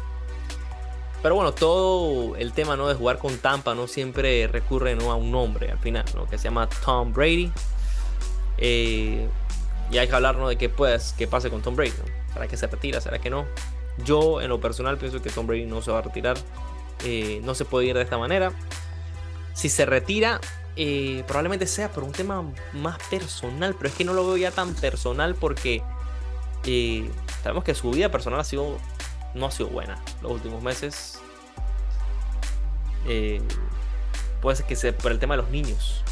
Pero 1.24 1.36
bueno, 1.36 1.54
todo 1.54 2.36
el 2.36 2.52
tema 2.54 2.76
¿no? 2.76 2.88
de 2.88 2.94
jugar 2.94 3.18
con 3.18 3.38
Tampa 3.38 3.74
no 3.74 3.88
siempre 3.88 4.46
recurre 4.48 4.96
¿no? 4.96 5.12
a 5.12 5.16
un 5.16 5.32
nombre 5.32 5.72
al 5.72 5.80
final, 5.80 6.06
¿no? 6.14 6.28
que 6.28 6.38
se 6.38 6.44
llama 6.44 6.70
Tom 6.84 7.14
Brady. 7.14 7.52
Eh, 8.58 9.28
y 9.90 9.98
hay 9.98 10.08
que 10.08 10.16
hablar 10.16 10.38
de 10.46 10.56
qué, 10.58 10.70
pues, 10.70 11.16
qué 11.18 11.26
pase 11.26 11.50
con 11.50 11.62
Tom 11.62 11.76
Brady. 11.76 11.94
¿Será 12.34 12.48
que 12.48 12.58
se 12.58 12.68
retira? 12.68 13.02
¿Será 13.02 13.20
que 13.20 13.30
no? 13.30 13.46
Yo 14.04 14.42
en 14.42 14.50
lo 14.50 14.60
personal 14.60 14.98
pienso 14.98 15.22
que 15.22 15.30
Tom 15.30 15.48
Brady 15.48 15.66
no 15.66 15.82
se 15.82 15.92
va 15.92 16.00
a 16.00 16.02
retirar. 16.02 16.38
Eh, 17.06 17.40
no 17.44 17.56
se 17.56 17.66
puede 17.66 17.88
ir 17.88 17.96
de 17.96 18.02
esta 18.02 18.18
manera. 18.18 18.52
Si 19.54 19.70
se 19.70 19.86
retira, 19.86 20.42
probablemente 21.28 21.68
sea 21.68 21.92
por 21.92 22.04
un 22.04 22.12
tema 22.12 22.44
más 22.74 22.98
personal, 23.10 23.76
pero 23.76 23.90
es 23.90 23.96
que 23.96 24.04
no 24.04 24.14
lo 24.14 24.28
veo 24.28 24.38
ya 24.38 24.52
tan 24.52 24.74
personal 24.76 25.36
porque 25.36 25.82
y 26.66 27.06
sabemos 27.44 27.64
que 27.64 27.76
su 27.76 27.92
vida 27.92 28.10
personal 28.10 28.40
ha 28.40 28.44
sido, 28.44 28.78
no 29.34 29.46
ha 29.46 29.52
sido 29.52 29.70
buena 29.70 29.98
los 30.22 30.32
últimos 30.32 30.62
meses. 30.64 31.20
Eh, 33.08 33.42
puede 34.42 34.58
ser 34.58 34.66
que 34.66 34.76
sea 34.76 34.98
por 34.98 35.12
el 35.12 35.20
tema 35.20 35.36
de 35.36 35.44
los 35.44 35.52
niños. 35.52 36.04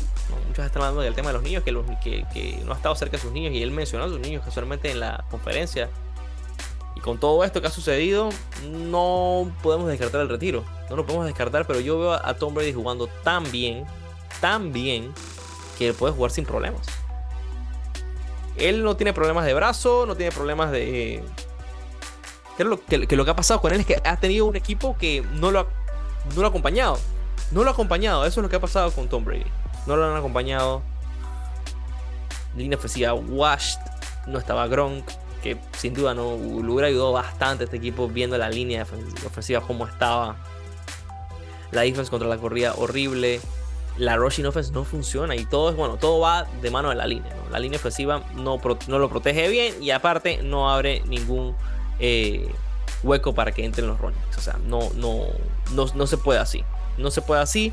Muchos 0.47 0.65
están 0.65 0.81
hablando 0.81 1.01
del 1.01 1.13
tema 1.13 1.29
de 1.29 1.33
los 1.33 1.43
niños, 1.43 1.63
que, 1.63 1.71
no 2.65 2.73
ha 2.73 2.75
estado 2.75 2.95
cerca 2.95 3.17
de 3.17 3.21
sus 3.21 3.31
niños 3.31 3.53
y 3.53 3.61
él 3.61 3.71
mencionó 3.71 4.05
a 4.05 4.09
sus 4.09 4.19
niños 4.19 4.43
casualmente 4.43 4.91
en 4.91 4.99
la 4.99 5.25
conferencia. 5.29 5.89
Y 6.95 6.99
con 6.99 7.19
todo 7.19 7.43
esto 7.43 7.61
que 7.61 7.67
ha 7.67 7.71
sucedido, 7.71 8.29
no 8.69 9.51
podemos 9.63 9.87
descartar 9.87 10.21
el 10.21 10.29
retiro. 10.29 10.63
No 10.89 10.95
lo 10.95 11.05
podemos 11.05 11.25
descartar, 11.25 11.65
pero 11.65 11.79
yo 11.79 11.99
veo 11.99 12.13
a 12.13 12.33
Tom 12.35 12.53
Brady 12.53 12.73
jugando 12.73 13.07
tan 13.23 13.51
bien, 13.51 13.85
tan 14.43 14.73
bien, 14.73 15.13
que 15.77 15.93
puede 15.93 16.13
jugar 16.13 16.29
sin 16.29 16.43
problemas. 16.43 16.85
Él 18.57 18.83
no 18.83 18.97
tiene 18.97 19.13
problemas 19.13 19.45
de 19.45 19.53
brazo, 19.53 20.05
no 20.05 20.17
tiene 20.17 20.33
problemas 20.33 20.69
de. 20.69 21.23
Que 22.57 22.65
lo 22.65 22.83
que, 22.83 22.97
lo 22.97 23.23
que 23.23 23.31
ha 23.31 23.37
pasado 23.37 23.61
con 23.61 23.71
él 23.71 23.79
es 23.79 23.85
que 23.85 24.01
ha 24.03 24.17
tenido 24.17 24.45
un 24.45 24.57
equipo 24.57 24.97
que 24.97 25.25
no 25.35 25.49
lo 25.49 25.61
ha, 25.61 25.67
no 26.35 26.41
lo 26.41 26.47
ha 26.47 26.49
acompañado. 26.49 26.99
No 27.51 27.63
lo 27.63 27.69
ha 27.69 27.71
acompañado. 27.71 28.25
Eso 28.25 28.41
es 28.41 28.43
lo 28.43 28.49
que 28.49 28.57
ha 28.57 28.59
pasado 28.59 28.91
con 28.91 29.07
Tom 29.07 29.23
Brady. 29.23 29.49
No 29.87 29.95
lo 29.95 30.11
han 30.11 30.17
acompañado. 30.17 30.81
Línea 32.57 32.77
ofensiva 32.77 33.13
washed. 33.13 33.79
No 34.27 34.39
estaba 34.39 34.67
Gronk. 34.67 35.09
Que 35.41 35.57
sin 35.77 35.93
duda 35.93 36.13
no 36.13 36.35
le 36.35 36.69
hubiera 36.69 36.89
ayudado 36.89 37.13
bastante 37.13 37.63
a 37.63 37.65
este 37.65 37.77
equipo 37.77 38.09
viendo 38.09 38.37
la 38.37 38.49
línea 38.49 38.85
ofensiva 39.25 39.61
como 39.61 39.87
estaba. 39.87 40.35
La 41.71 41.83
defense 41.83 42.11
contra 42.11 42.27
la 42.27 42.37
corrida 42.37 42.73
horrible 42.75 43.39
la 43.97 44.17
rushing 44.17 44.45
offense 44.45 44.71
no 44.71 44.83
funciona 44.83 45.35
y 45.35 45.45
todo 45.45 45.69
es 45.69 45.75
bueno, 45.75 45.97
todo 45.97 46.19
va 46.19 46.45
de 46.61 46.71
mano 46.71 46.89
de 46.89 46.95
la 46.95 47.05
línea. 47.05 47.33
La 47.51 47.59
línea 47.59 47.77
ofensiva 47.77 48.23
no, 48.35 48.59
no, 48.87 48.99
lo 48.99 49.09
protege 49.09 49.47
bien 49.49 49.81
y 49.81 49.91
aparte 49.91 50.41
no 50.41 50.71
abre 50.71 51.01
ningún 51.05 51.55
eh, 51.99 52.51
hueco 53.03 53.35
para 53.35 53.51
que 53.51 53.63
entren 53.63 53.87
los 53.87 53.99
running. 53.99 54.19
O 54.35 54.41
sea, 54.41 54.57
no, 54.65 54.89
no, 54.95 55.27
no, 55.73 56.07
se 56.07 56.17
puede 56.17 56.39
así. 56.39 56.63
No 56.97 57.11
se 57.11 57.21
puede 57.21 57.41
así. 57.41 57.71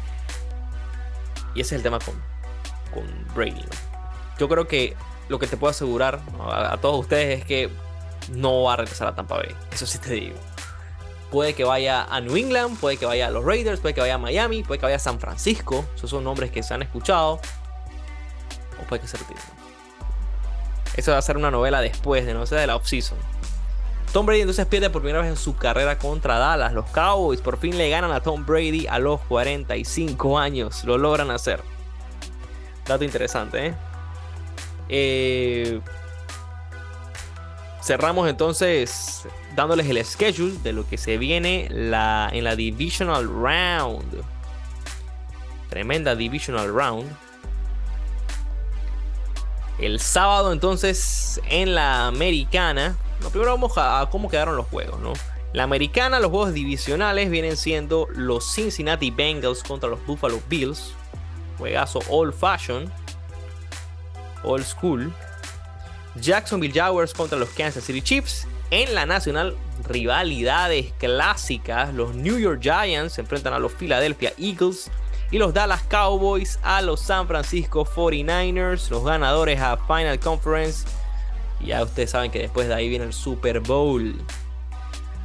Y 1.54 1.62
ese 1.62 1.74
es 1.74 1.78
el 1.78 1.82
tema 1.82 1.98
con, 1.98 2.14
con 2.92 3.04
Brady. 3.34 3.64
Yo 4.38 4.48
creo 4.48 4.68
que 4.68 4.96
lo 5.28 5.38
que 5.38 5.46
te 5.46 5.56
puedo 5.56 5.70
asegurar 5.70 6.20
a, 6.40 6.74
a 6.74 6.76
todos 6.78 7.00
ustedes 7.00 7.40
es 7.40 7.44
que 7.46 7.70
no 8.30 8.64
va 8.64 8.74
a 8.74 8.76
regresar 8.76 9.08
a 9.08 9.14
Tampa 9.14 9.36
Bay. 9.36 9.54
Eso 9.72 9.86
sí 9.86 9.98
te 9.98 10.12
digo. 10.12 10.36
Puede 11.30 11.54
que 11.54 11.64
vaya 11.64 12.04
a 12.04 12.20
New 12.20 12.36
England, 12.36 12.78
puede 12.80 12.96
que 12.96 13.06
vaya 13.06 13.28
a 13.28 13.30
los 13.30 13.44
Raiders, 13.44 13.80
puede 13.80 13.94
que 13.94 14.00
vaya 14.00 14.14
a 14.14 14.18
Miami, 14.18 14.64
puede 14.64 14.80
que 14.80 14.86
vaya 14.86 14.96
a 14.96 15.00
San 15.00 15.20
Francisco. 15.20 15.84
Esos 15.94 16.10
son 16.10 16.24
nombres 16.24 16.50
que 16.50 16.62
se 16.62 16.74
han 16.74 16.82
escuchado. 16.82 17.40
O 18.80 18.86
puede 18.88 19.02
que 19.02 19.08
se 19.08 19.16
retire. 19.16 19.40
Eso 20.96 21.12
va 21.12 21.18
a 21.18 21.22
ser 21.22 21.36
una 21.36 21.50
novela 21.50 21.80
después 21.80 22.26
de, 22.26 22.34
no 22.34 22.46
sé, 22.46 22.56
de 22.56 22.66
la 22.66 22.76
offseason. 22.76 23.16
Tom 24.12 24.26
Brady 24.26 24.40
entonces 24.40 24.66
pierde 24.66 24.90
por 24.90 25.02
primera 25.02 25.22
vez 25.22 25.30
en 25.30 25.36
su 25.36 25.56
carrera 25.56 25.98
contra 25.98 26.36
Dallas. 26.38 26.72
Los 26.72 26.90
Cowboys 26.90 27.40
por 27.40 27.58
fin 27.58 27.78
le 27.78 27.88
ganan 27.90 28.10
a 28.10 28.20
Tom 28.20 28.44
Brady 28.44 28.88
a 28.88 28.98
los 28.98 29.20
45 29.22 30.36
años. 30.36 30.82
Lo 30.84 30.98
logran 30.98 31.30
hacer. 31.30 31.62
Dato 32.86 33.04
interesante, 33.04 33.66
¿eh? 33.66 33.74
eh 34.88 35.80
cerramos 37.82 38.28
entonces 38.28 39.26
dándoles 39.60 39.90
el 39.90 40.02
schedule 40.06 40.56
de 40.62 40.72
lo 40.72 40.88
que 40.88 40.96
se 40.96 41.18
viene 41.18 41.66
en 41.66 41.90
la 41.90 42.56
Divisional 42.56 43.28
Round. 43.28 44.24
Tremenda 45.68 46.16
Divisional 46.16 46.72
Round. 46.72 47.14
El 49.78 50.00
sábado 50.00 50.54
entonces 50.54 51.42
en 51.50 51.74
la 51.74 52.06
americana. 52.06 52.96
Primero 53.30 53.50
vamos 53.50 53.72
a, 53.76 54.08
cómo 54.10 54.30
quedaron 54.30 54.56
los 54.56 54.66
juegos, 54.68 54.98
¿no? 55.00 55.12
La 55.52 55.64
americana, 55.64 56.20
los 56.20 56.30
juegos 56.30 56.54
divisionales 56.54 57.30
vienen 57.30 57.58
siendo 57.58 58.08
los 58.14 58.54
Cincinnati 58.54 59.10
Bengals 59.10 59.62
contra 59.62 59.90
los 59.90 60.04
Buffalo 60.06 60.40
Bills. 60.48 60.94
Juegazo 61.58 62.00
old 62.08 62.32
fashion. 62.32 62.90
Old 64.42 64.64
school. 64.64 65.12
Jacksonville 66.14 66.72
Jaguars 66.72 67.12
contra 67.12 67.38
los 67.38 67.50
Kansas 67.50 67.84
City 67.84 68.00
Chiefs. 68.00 68.46
En 68.70 68.94
la 68.94 69.04
nacional, 69.04 69.56
rivalidades 69.88 70.92
clásicas. 70.98 71.92
Los 71.92 72.14
New 72.14 72.38
York 72.38 72.60
Giants 72.62 73.14
se 73.14 73.20
enfrentan 73.20 73.52
a 73.52 73.58
los 73.58 73.72
Philadelphia 73.72 74.32
Eagles. 74.38 74.90
Y 75.32 75.38
los 75.38 75.54
Dallas 75.54 75.82
Cowboys 75.82 76.58
a 76.62 76.80
los 76.80 77.00
San 77.00 77.26
Francisco 77.26 77.84
49ers. 77.84 78.88
Los 78.90 79.04
ganadores 79.04 79.60
a 79.60 79.76
Final 79.76 80.20
Conference. 80.20 80.86
Y 81.60 81.66
ya 81.66 81.82
ustedes 81.82 82.10
saben 82.10 82.30
que 82.30 82.38
después 82.38 82.68
de 82.68 82.74
ahí 82.74 82.88
viene 82.88 83.06
el 83.06 83.12
Super 83.12 83.58
Bowl. 83.58 84.14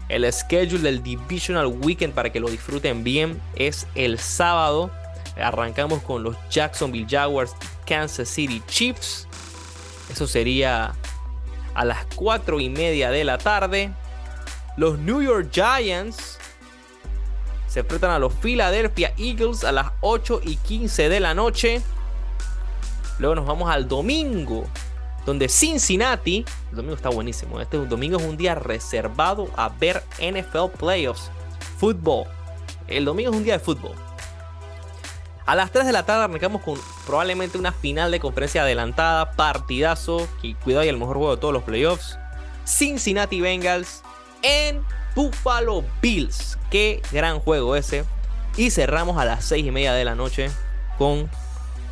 El 0.10 0.32
schedule 0.32 0.82
del 0.82 1.04
Divisional 1.04 1.68
Weekend 1.68 2.14
para 2.14 2.32
que 2.32 2.40
lo 2.40 2.50
disfruten 2.50 3.04
bien 3.04 3.40
es 3.56 3.86
el 3.94 4.18
sábado. 4.20 4.90
Arrancamos 5.38 6.02
con 6.02 6.24
los 6.24 6.36
Jacksonville 6.50 7.08
Jaguars, 7.08 7.56
Kansas 7.86 8.30
City 8.30 8.62
Chiefs. 8.68 9.28
Eso 10.12 10.28
sería 10.28 10.96
a 11.76 11.86
las 11.86 12.06
4 12.16 12.60
y 12.60 12.70
media 12.70 13.12
de 13.12 13.24
la 13.24 13.38
tarde. 13.38 13.92
Los 14.78 14.98
New 14.98 15.22
York 15.22 15.50
Giants 15.52 16.40
se 17.68 17.82
enfrentan 17.82 18.12
a 18.12 18.20
los 18.20 18.34
Philadelphia 18.34 19.14
Eagles 19.18 19.64
a 19.64 19.72
las 19.72 19.88
8 20.02 20.42
y 20.44 20.56
15 20.56 21.10
de 21.10 21.20
la 21.20 21.34
noche. 21.34 21.82
Luego 23.20 23.36
nos 23.36 23.46
vamos 23.46 23.70
al 23.70 23.88
domingo, 23.88 24.66
donde 25.26 25.48
Cincinnati, 25.48 26.46
el 26.72 26.76
domingo 26.76 26.96
está 26.96 27.10
buenísimo, 27.10 27.62
este 27.62 27.78
domingo 27.78 28.18
es 28.18 28.24
un 28.24 28.38
día 28.38 28.56
reservado 28.56 29.50
a 29.56 29.70
ver 29.70 30.04
NFL 30.20 30.78
Playoffs, 30.78 31.32
fútbol. 31.78 32.26
El 32.88 33.06
domingo 33.06 33.32
es 33.32 33.38
un 33.38 33.44
día 33.44 33.54
de 33.54 33.60
fútbol. 33.60 33.96
A 35.46 35.54
las 35.54 35.72
3 35.72 35.86
de 35.86 35.92
la 35.92 36.06
tarde 36.06 36.24
arrancamos 36.24 36.64
con 36.64 36.80
probablemente 37.06 37.60
una 37.60 37.72
final 37.72 38.10
de 38.10 38.20
conferencia 38.20 38.64
adelantada, 38.64 39.34
partidazo, 39.34 40.28
que 40.42 40.56
cuidado 40.56 40.84
y 40.84 40.88
el 40.88 40.98
mejor 40.98 41.18
juego 41.18 41.36
de 41.36 41.42
todos 41.42 41.54
los 41.54 41.64
playoffs. 41.64 42.18
Cincinnati 42.66 43.42
Bengals 43.42 44.02
en 44.42 44.84
Buffalo 45.16 45.84
Bills. 46.02 46.58
Qué 46.72 47.02
gran 47.12 47.40
juego 47.40 47.76
ese. 47.76 48.06
Y 48.58 48.72
cerramos 48.72 49.18
a 49.20 49.26
las 49.26 49.46
6 49.46 49.68
y 49.68 49.72
media 49.72 49.94
de 49.94 50.06
la 50.06 50.16
noche 50.16 50.50
con 50.98 51.30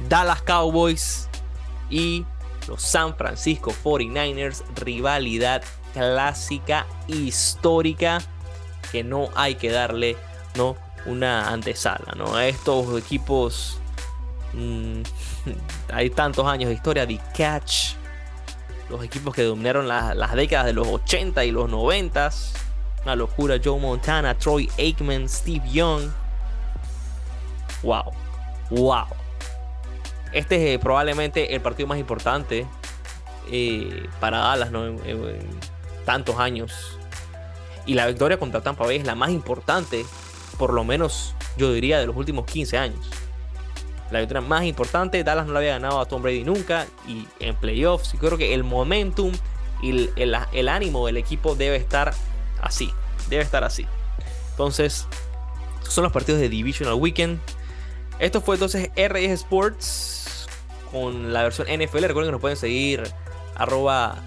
Dallas 0.09 0.41
Cowboys 0.41 1.29
y 1.91 2.25
los 2.67 2.81
San 2.81 3.15
Francisco 3.15 3.71
49ers. 3.83 4.63
Rivalidad 4.75 5.63
clásica, 5.93 6.87
histórica, 7.07 8.19
que 8.91 9.03
no 9.03 9.29
hay 9.35 9.55
que 9.55 9.69
darle 9.69 10.17
¿no? 10.55 10.75
Una 11.05 11.49
antesala. 11.49 12.13
¿no? 12.15 12.39
Estos 12.39 12.97
equipos 12.97 13.79
mm, 14.53 15.01
hay 15.93 16.09
tantos 16.09 16.45
años 16.45 16.69
de 16.69 16.75
historia. 16.75 17.05
de 17.05 17.19
Catch, 17.35 17.95
los 18.89 19.03
equipos 19.03 19.33
que 19.33 19.43
dominaron 19.43 19.87
las 19.87 20.33
décadas 20.33 20.65
de 20.67 20.73
los 20.73 20.87
80 20.87 21.45
y 21.45 21.51
los 21.51 21.69
90. 21.69 22.29
Una 23.03 23.15
locura. 23.15 23.57
Joe 23.63 23.79
Montana, 23.79 24.37
Troy 24.37 24.69
Aikman, 24.77 25.27
Steve 25.27 25.67
Young. 25.69 26.09
Wow. 27.81 28.13
Wow. 28.69 29.05
Este 30.31 30.55
es 30.55 30.75
eh, 30.75 30.79
probablemente 30.79 31.53
el 31.53 31.61
partido 31.61 31.87
más 31.87 31.99
importante 31.99 32.65
eh, 33.51 34.07
para 34.19 34.39
Dallas 34.39 34.71
¿no? 34.71 34.85
en, 34.85 35.39
tantos 36.05 36.37
años. 36.39 36.97
Y 37.85 37.93
la 37.93 38.07
victoria 38.07 38.37
contra 38.37 38.61
Tampa 38.61 38.85
Bay 38.85 38.97
es 38.97 39.05
la 39.05 39.15
más 39.15 39.29
importante, 39.29 40.05
por 40.57 40.73
lo 40.73 40.83
menos 40.83 41.35
yo 41.57 41.71
diría, 41.71 41.99
de 41.99 42.07
los 42.07 42.15
últimos 42.15 42.45
15 42.45 42.77
años. 42.77 43.09
La 44.11 44.19
victoria 44.19 44.41
más 44.41 44.63
importante, 44.65 45.23
Dallas 45.23 45.47
no 45.47 45.53
la 45.53 45.59
había 45.59 45.73
ganado 45.73 45.99
a 45.99 46.05
Tom 46.05 46.21
Brady 46.21 46.43
nunca. 46.43 46.87
Y 47.07 47.27
en 47.39 47.55
playoffs, 47.55 48.13
yo 48.13 48.19
creo 48.19 48.37
que 48.37 48.53
el 48.53 48.63
momentum 48.63 49.31
y 49.81 50.09
el, 50.15 50.37
el 50.51 50.69
ánimo 50.69 51.05
del 51.05 51.17
equipo 51.17 51.55
debe 51.55 51.77
estar 51.77 52.13
así. 52.61 52.91
Debe 53.29 53.43
estar 53.43 53.63
así. 53.63 53.87
Entonces, 54.51 55.07
son 55.87 56.03
los 56.03 56.13
partidos 56.13 56.41
de 56.41 56.49
Divisional 56.49 56.95
Weekend. 56.95 57.39
Esto 58.19 58.41
fue 58.41 58.55
entonces 58.55 58.91
R10 58.95 59.29
Sports 59.29 60.47
con 60.91 61.33
la 61.33 61.43
versión 61.43 61.67
NFL. 61.67 62.05
Recuerden 62.05 62.27
que 62.27 62.31
nos 62.33 62.41
pueden 62.41 62.57
seguir 62.57 63.03
arroba 63.55 64.21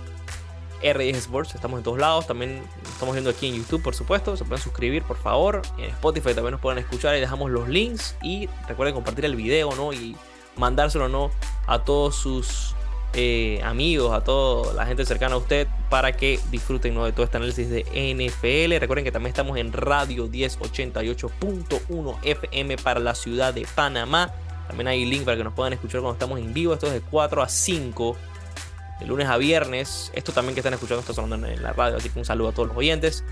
R10 0.83 1.15
Sports. 1.17 1.55
Estamos 1.55 1.79
en 1.79 1.85
todos 1.85 1.99
lados. 1.99 2.27
También 2.27 2.63
estamos 2.85 3.15
viendo 3.15 3.31
aquí 3.31 3.49
en 3.49 3.55
YouTube, 3.57 3.83
por 3.83 3.95
supuesto. 3.95 4.37
Se 4.37 4.45
pueden 4.45 4.63
suscribir, 4.63 5.03
por 5.03 5.17
favor. 5.17 5.63
En 5.79 5.91
Spotify 5.91 6.35
también 6.35 6.53
nos 6.53 6.61
pueden 6.61 6.79
escuchar 6.79 7.17
y 7.17 7.21
dejamos 7.21 7.51
los 7.51 7.69
links. 7.69 8.17
Y 8.23 8.49
recuerden 8.69 8.95
compartir 8.95 9.25
el 9.25 9.37
video, 9.37 9.75
¿no? 9.75 9.93
Y 9.93 10.17
mandárselo, 10.57 11.09
¿no? 11.09 11.31
A 11.67 11.85
todos 11.85 12.17
sus 12.17 12.75
eh, 13.19 13.61
amigos, 13.65 14.13
a 14.13 14.23
toda 14.23 14.75
la 14.75 14.85
gente 14.85 15.07
cercana 15.07 15.37
a 15.37 15.39
usted 15.39 15.67
para 15.89 16.13
que 16.13 16.39
disfruten 16.51 16.95
¿no? 16.95 17.07
de 17.07 17.13
todo 17.13 17.25
este 17.25 17.39
análisis 17.39 17.71
de 17.71 17.83
NFL. 17.83 18.79
Recuerden 18.79 19.05
que 19.07 19.13
también 19.13 19.31
estamos 19.31 19.57
en 19.57 19.73
Radio 19.73 20.29
1088.1 20.29 22.19
FM 22.23 22.77
para 22.77 23.01
la 23.01 23.15
ciudad 23.15 23.55
de 23.55 23.67
Panamá. 23.75 24.31
También 24.69 24.89
hay 24.89 25.07
link 25.07 25.25
para 25.25 25.39
que 25.39 25.45
nos 25.45 25.55
puedan 25.55 25.73
escuchar 25.73 26.03
cuando 26.03 26.13
estamos 26.13 26.39
en 26.39 26.53
vivo. 26.53 26.75
Esto 26.75 26.89
es 26.89 26.93
de 26.93 27.01
4 27.01 27.43
a 27.43 27.49
5, 27.49 28.17
de 29.01 29.07
lunes 29.07 29.29
a 29.29 29.37
viernes. 29.37 30.11
Esto 30.15 30.33
también 30.33 30.55
que 30.55 30.61
están 30.61 30.75
escuchando 30.75 31.01
está 31.01 31.13
sonando 31.13 31.47
en 31.47 31.63
la 31.63 31.73
radio, 31.73 31.97
así 31.97 32.09
que 32.09 32.19
un 32.19 32.25
saludo 32.25 32.49
a 32.49 32.53
todos 32.53 32.69
los 32.69 32.77
oyentes. 32.77 33.25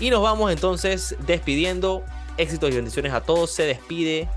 Y 0.00 0.10
nos 0.10 0.22
vamos 0.22 0.52
entonces 0.52 1.16
despidiendo. 1.26 2.04
Éxitos 2.36 2.70
y 2.70 2.76
bendiciones 2.76 3.12
a 3.12 3.20
todos. 3.20 3.50
Se 3.50 3.64
despide 3.64 4.28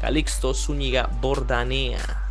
Calixto 0.00 0.54
Zúñiga 0.54 1.10
Bordanea. 1.20 2.27